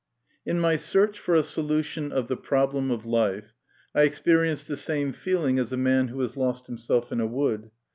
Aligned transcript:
In 0.47 0.59
my 0.59 0.77
search 0.77 1.19
for 1.19 1.35
a 1.35 1.43
solution 1.43 2.11
of 2.11 2.27
the 2.27 2.35
problem 2.35 2.89
of 2.89 3.05
life 3.05 3.53
I 3.93 4.01
experienced 4.01 4.67
the 4.67 4.75
same 4.75 5.11
feeling 5.13 5.59
as 5.59 5.71
a 5.71 5.77
man 5.77 6.07
who 6.07 6.21
has 6.21 6.35
lost 6.35 6.65
himself 6.65 7.11
in 7.11 7.19
a 7.21 7.27
wood. 7.27 7.69